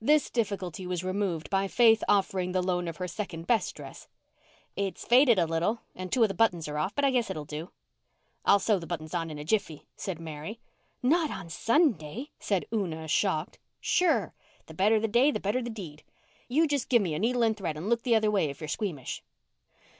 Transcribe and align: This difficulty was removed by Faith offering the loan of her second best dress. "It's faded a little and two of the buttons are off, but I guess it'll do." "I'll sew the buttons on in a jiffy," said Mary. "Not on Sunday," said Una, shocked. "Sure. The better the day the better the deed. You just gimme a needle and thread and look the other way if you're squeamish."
This 0.00 0.30
difficulty 0.30 0.84
was 0.84 1.04
removed 1.04 1.48
by 1.48 1.68
Faith 1.68 2.02
offering 2.08 2.50
the 2.50 2.60
loan 2.60 2.88
of 2.88 2.96
her 2.96 3.06
second 3.06 3.46
best 3.46 3.76
dress. 3.76 4.08
"It's 4.74 5.04
faded 5.04 5.38
a 5.38 5.46
little 5.46 5.78
and 5.94 6.10
two 6.12 6.22
of 6.24 6.28
the 6.28 6.34
buttons 6.34 6.66
are 6.66 6.76
off, 6.76 6.92
but 6.96 7.04
I 7.04 7.12
guess 7.12 7.30
it'll 7.30 7.44
do." 7.44 7.70
"I'll 8.44 8.58
sew 8.58 8.80
the 8.80 8.88
buttons 8.88 9.14
on 9.14 9.30
in 9.30 9.38
a 9.38 9.44
jiffy," 9.44 9.86
said 9.94 10.18
Mary. 10.18 10.58
"Not 11.04 11.30
on 11.30 11.48
Sunday," 11.50 12.32
said 12.40 12.66
Una, 12.72 13.06
shocked. 13.06 13.60
"Sure. 13.80 14.34
The 14.66 14.74
better 14.74 14.98
the 14.98 15.06
day 15.06 15.30
the 15.30 15.38
better 15.38 15.62
the 15.62 15.70
deed. 15.70 16.02
You 16.48 16.66
just 16.66 16.88
gimme 16.88 17.14
a 17.14 17.20
needle 17.20 17.44
and 17.44 17.56
thread 17.56 17.76
and 17.76 17.88
look 17.88 18.02
the 18.02 18.16
other 18.16 18.28
way 18.28 18.46
if 18.50 18.60
you're 18.60 18.66
squeamish." 18.66 19.22